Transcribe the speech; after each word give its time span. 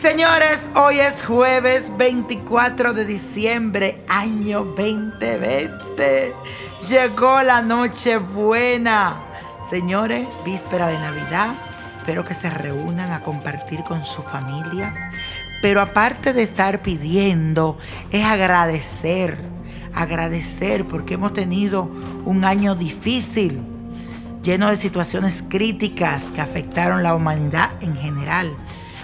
Señores, 0.00 0.70
hoy 0.76 0.98
es 0.98 1.22
jueves 1.22 1.92
24 1.98 2.94
de 2.94 3.04
diciembre, 3.04 4.02
año 4.08 4.64
2020. 4.64 6.32
Llegó 6.88 7.42
la 7.42 7.60
noche 7.60 8.16
buena. 8.16 9.16
Señores, 9.68 10.26
víspera 10.42 10.86
de 10.86 10.98
Navidad. 10.98 11.50
Espero 11.98 12.24
que 12.24 12.32
se 12.32 12.48
reúnan 12.48 13.12
a 13.12 13.20
compartir 13.20 13.80
con 13.80 14.02
su 14.06 14.22
familia. 14.22 15.10
Pero 15.60 15.82
aparte 15.82 16.32
de 16.32 16.44
estar 16.44 16.80
pidiendo, 16.80 17.76
es 18.10 18.24
agradecer. 18.24 19.36
Agradecer 19.92 20.86
porque 20.86 21.14
hemos 21.14 21.34
tenido 21.34 21.90
un 22.24 22.46
año 22.46 22.74
difícil, 22.74 23.60
lleno 24.42 24.70
de 24.70 24.78
situaciones 24.78 25.44
críticas 25.50 26.24
que 26.34 26.40
afectaron 26.40 27.02
la 27.02 27.14
humanidad 27.14 27.72
en 27.82 27.94
general 27.96 28.56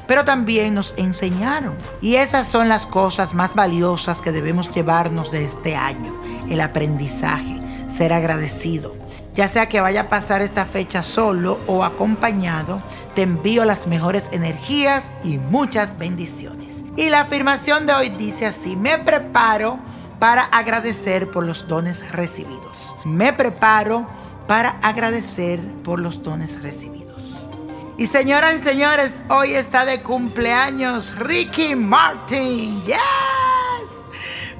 pero 0.07 0.25
también 0.25 0.75
nos 0.75 0.95
enseñaron. 0.97 1.75
Y 2.01 2.17
esas 2.17 2.49
son 2.49 2.69
las 2.69 2.87
cosas 2.87 3.35
más 3.35 3.55
valiosas 3.55 4.21
que 4.23 4.33
debemos 4.33 4.73
llevarnos 4.75 5.31
de 5.31 5.45
este 5.45 5.77
año, 5.77 6.15
el 6.49 6.61
aprendizaje, 6.61 7.61
ser 7.89 8.13
agradecido. 8.13 8.95
Ya 9.35 9.49
sea 9.49 9.69
que 9.69 9.81
vaya 9.81 10.03
a 10.03 10.09
pasar 10.09 10.41
esta 10.41 10.65
fecha 10.65 11.03
solo 11.03 11.59
o 11.67 11.85
acompañado, 11.85 12.81
te 13.15 13.23
envío 13.23 13.65
las 13.65 13.87
mejores 13.87 14.31
energías 14.33 15.13
y 15.23 15.37
muchas 15.39 15.99
bendiciones. 15.99 16.83
Y 16.97 17.11
la 17.11 17.21
afirmación 17.21 17.87
de 17.87 17.93
hoy 17.93 18.09
dice 18.09 18.47
así, 18.47 18.77
me 18.77 18.97
preparo 18.97 19.79
para 20.19 20.45
agradecer 20.45 21.31
por 21.31 21.45
los 21.45 21.69
dones 21.69 22.11
recibidos. 22.13 22.95
Me 23.05 23.35
preparo 23.35 24.07
para 24.47 24.79
agradecer 24.81 25.61
por 25.85 26.01
los 26.01 26.23
dones 26.23 26.63
recibidos. 26.63 27.06
Y 27.99 28.09
señoras 28.09 28.57
y 28.57 28.59
señores, 28.59 29.23
hoy 29.31 29.55
está 29.55 29.87
de 29.87 30.03
cumpleaños 30.03 31.17
Ricky 31.17 31.75
Martin. 31.75 32.83
¡Yes! 32.83 32.99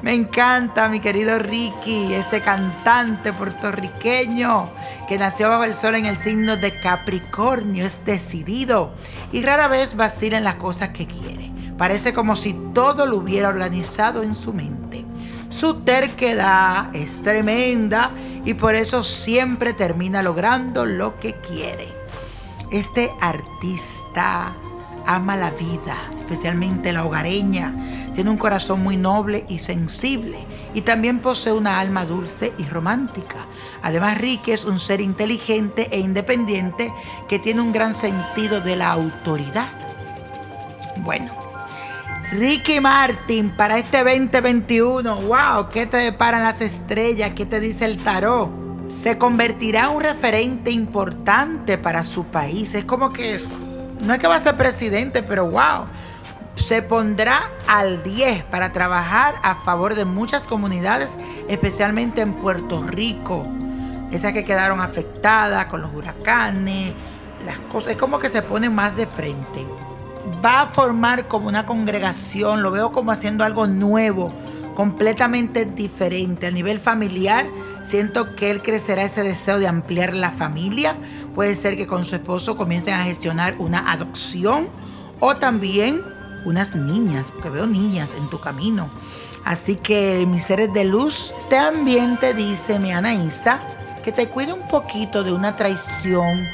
Me 0.01 0.15
encanta 0.15 0.89
mi 0.89 1.01
querido 1.01 1.39
Ricky, 1.39 2.15
este 2.15 2.41
cantante 2.41 3.35
puertorriqueño 3.35 4.71
que 5.07 5.19
nació 5.19 5.51
bajo 5.51 5.65
el 5.65 5.75
sol 5.75 5.97
en 5.97 6.07
el 6.07 6.17
signo 6.17 6.57
de 6.57 6.81
Capricornio, 6.81 7.85
es 7.85 8.03
decidido 8.07 8.95
y 9.33 9.43
rara 9.43 9.69
vez 9.69 9.97
vacila 9.97 10.39
en 10.39 10.45
las 10.45 10.55
cosas 10.55 10.89
que 10.91 11.07
quiere. 11.07 11.51
Parece 11.77 12.15
como 12.15 12.37
si 12.37 12.55
todo 12.73 13.05
lo 13.05 13.19
hubiera 13.19 13.51
organizado 13.51 14.23
en 14.23 14.35
su 14.35 14.55
mente. 14.55 15.05
Su 15.51 15.83
terquedad 15.83 16.89
es 16.97 17.23
tremenda 17.23 18.13
y 18.47 18.55
por 18.55 18.75
eso 18.75 19.05
siempre 19.05 19.75
termina 19.75 20.23
logrando 20.23 20.87
lo 20.87 21.21
que 21.21 21.35
quiere. 21.35 21.96
Este 22.71 23.13
artista 23.21 24.53
ama 25.07 25.37
la 25.37 25.51
vida, 25.53 26.11
especialmente 26.17 26.93
la 26.93 27.05
hogareña. 27.05 28.11
Tiene 28.13 28.31
un 28.31 28.37
corazón 28.37 28.83
muy 28.83 28.97
noble 28.97 29.45
y 29.49 29.61
sensible 29.61 30.39
y 30.75 30.81
también 30.81 31.21
posee 31.21 31.53
una 31.53 31.79
alma 31.79 32.05
dulce 32.05 32.53
y 32.59 32.65
romántica. 32.65 33.47
Además, 33.83 34.19
Ricky 34.19 34.51
es 34.51 34.65
un 34.65 34.81
ser 34.81 35.01
inteligente 35.01 35.89
e 35.93 36.01
independiente 36.01 36.93
que 37.29 37.39
tiene 37.39 37.61
un 37.61 37.73
gran 37.73 37.95
sentido 37.95 38.61
de 38.61 38.75
la 38.75 38.91
autoridad. 38.91 39.69
Bueno, 40.97 41.31
Ricky 42.33 42.81
Martin 42.81 43.51
para 43.51 43.79
este 43.79 43.99
2021. 43.99 45.17
¡Wow! 45.23 45.69
¿Qué 45.71 45.87
te 45.87 45.99
deparan 45.99 46.43
las 46.43 46.61
estrellas? 46.61 47.33
¿Qué 47.37 47.47
te 47.47 47.61
dice 47.61 47.85
el 47.85 47.99
tarot? 47.99 48.66
Se 49.07 49.19
convertirá 49.19 49.85
en 49.85 49.91
un 49.99 50.03
referente 50.03 50.73
importante 50.73 51.79
para 51.79 52.03
su 52.03 52.25
país. 52.25 52.75
Es 52.75 52.85
como 52.85 53.13
que 53.13 53.41
no 54.01 54.13
es 54.13 54.19
que 54.19 54.27
va 54.27 54.35
a 54.35 54.41
ser 54.41 54.57
presidente, 54.57 55.23
pero 55.23 55.49
wow, 55.49 55.85
se 56.57 56.83
pondrá 56.83 57.45
al 57.69 58.03
10 58.03 58.43
para 58.47 58.73
trabajar 58.73 59.37
a 59.45 59.55
favor 59.55 59.95
de 59.95 60.05
muchas 60.05 60.43
comunidades, 60.43 61.13
especialmente 61.47 62.21
en 62.21 62.33
Puerto 62.33 62.83
Rico, 62.83 63.47
esas 64.11 64.33
que 64.33 64.43
quedaron 64.43 64.81
afectadas 64.81 65.67
con 65.67 65.83
los 65.83 65.95
huracanes, 65.95 66.93
las 67.47 67.61
cosas, 67.61 67.93
es 67.93 67.99
como 67.99 68.19
que 68.19 68.29
se 68.29 68.43
pone 68.43 68.71
más 68.71 68.97
de 68.97 69.07
frente. 69.07 69.65
Va 70.45 70.63
a 70.63 70.67
formar 70.67 71.29
como 71.29 71.47
una 71.47 71.65
congregación, 71.65 72.61
lo 72.61 72.73
veo 72.73 72.91
como 72.91 73.13
haciendo 73.13 73.45
algo 73.45 73.69
nuevo, 73.69 74.33
completamente 74.75 75.65
diferente 75.65 76.49
a 76.49 76.51
nivel 76.51 76.81
familiar 76.81 77.47
Siento 77.89 78.35
que 78.35 78.51
él 78.51 78.63
crecerá 78.63 79.05
ese 79.05 79.23
deseo 79.23 79.59
de 79.59 79.69
ampliar 79.69 80.15
la 80.15 80.33
familia. 80.33 80.97
Puede 81.35 81.55
ser 81.55 81.77
que 81.77 81.87
con 81.87 82.05
su 82.05 82.17
esposo 82.17 82.57
comiencen 82.57 82.95
a 82.95 83.05
gestionar 83.05 83.55
una 83.59 83.93
adopción 83.93 84.69
o 85.21 85.37
también 85.37 86.03
unas 86.45 86.75
niñas, 86.75 87.31
porque 87.31 87.51
veo 87.51 87.67
niñas 87.67 88.11
en 88.19 88.29
tu 88.29 88.41
camino. 88.41 88.89
Así 89.45 89.77
que 89.77 90.25
mis 90.27 90.45
seres 90.45 90.73
de 90.73 90.85
luz, 90.85 91.33
también 91.49 92.17
te 92.17 92.35
dice 92.35 92.81
mi 92.81 92.91
Anaísa 92.93 93.61
que 94.03 94.11
te 94.11 94.29
cuide 94.29 94.53
un 94.53 94.67
poquito 94.69 95.23
de 95.23 95.33
una 95.33 95.57
traición 95.57 96.47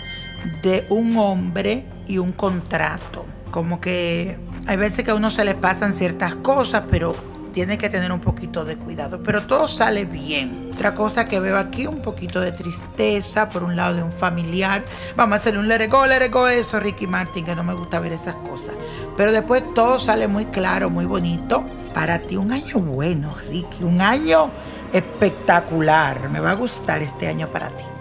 de 0.63 0.87
un 0.91 1.17
hombre 1.17 1.87
y 2.07 2.19
un 2.19 2.33
contrato. 2.33 3.25
Como 3.51 3.81
que 3.81 4.39
hay 4.67 4.77
veces 4.77 5.05
que 5.05 5.11
a 5.11 5.15
uno 5.15 5.31
se 5.31 5.45
le 5.45 5.55
pasan 5.55 5.93
ciertas 5.93 6.35
cosas, 6.37 6.85
pero 6.91 7.15
tiene 7.53 7.79
que 7.79 7.89
tener 7.89 8.11
un 8.11 8.21
poquito 8.21 8.65
de 8.65 8.77
cuidado, 8.77 9.23
pero 9.23 9.43
todo 9.43 9.69
sale 9.69 10.05
bien. 10.05 10.71
Otra 10.75 10.95
cosa 10.95 11.27
que 11.27 11.39
veo 11.39 11.59
aquí, 11.59 11.87
un 11.87 12.01
poquito 12.01 12.41
de 12.41 12.53
tristeza 12.53 13.49
por 13.49 13.63
un 13.63 13.77
lado 13.77 13.95
de 13.95 14.03
un 14.03 14.13
familiar. 14.13 14.83
Vamos 15.17 15.35
a 15.35 15.37
hacerle 15.37 15.61
un 15.61 15.69
let 15.69 15.79
let 15.79 16.31
go 16.31 16.49
eso, 16.49 16.81
Ricky 16.81 17.07
Martin, 17.07 17.45
que 17.45 17.55
no 17.55 17.63
me 17.63 17.75
gusta 17.75 18.01
ver 18.01 18.13
esas 18.13 18.35
cosas. 18.37 18.75
Pero 19.17 19.33
después 19.33 19.63
todo 19.75 20.01
sale 20.01 20.27
muy 20.29 20.47
claro, 20.47 20.91
muy 20.91 21.05
bonito. 21.05 21.65
Para 21.95 22.19
ti 22.21 22.37
un 22.37 22.51
año 22.53 22.79
bueno, 22.79 23.35
Ricky, 23.49 23.85
un 23.85 24.01
año 24.01 24.51
espectacular. 24.93 26.31
Me 26.31 26.41
va 26.41 26.53
a 26.53 26.55
gustar 26.55 27.03
este 27.03 27.29
año 27.29 27.49
para 27.49 27.69
ti. 27.69 27.92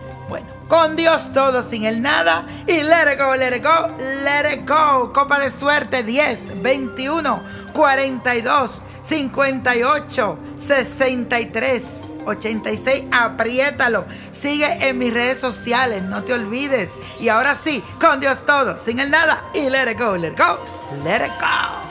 Con 0.72 0.96
Dios 0.96 1.34
todo, 1.34 1.62
sin 1.62 1.84
el 1.84 2.02
nada. 2.02 2.46
Y 2.66 2.82
let 2.82 3.12
it 3.12 3.20
go, 3.20 3.36
let 3.36 3.54
it 3.54 3.62
go, 3.62 3.88
let 4.24 4.50
it 4.54 4.66
go. 4.66 5.12
Copa 5.12 5.38
de 5.38 5.50
suerte 5.50 6.02
10, 6.02 6.62
21, 6.64 7.44
42. 7.74 8.82
58 9.04 10.38
63 10.58 12.14
86. 12.26 13.04
Apriétalo. 13.12 14.06
Sigue 14.32 14.88
en 14.88 14.98
mis 14.98 15.14
redes 15.14 15.42
sociales, 15.42 16.04
no 16.04 16.24
te 16.24 16.36
olvides. 16.36 16.90
Y 17.20 17.28
ahora 17.28 17.54
sí, 17.54 17.84
con 18.00 18.22
Dios 18.22 18.38
todo, 18.46 18.78
sin 18.78 19.00
el 19.02 19.12
nada. 19.12 19.44
Y 19.54 19.70
let 19.70 19.92
it 19.92 20.00
go, 20.00 20.16
let 20.16 20.30
it 20.30 20.38
go, 20.38 20.58
let 21.04 21.18
it 21.18 21.34
go. 21.42 21.91